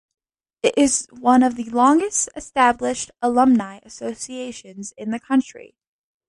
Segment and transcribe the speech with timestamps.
[0.63, 5.75] It is one of the longest established alumni associations in the country.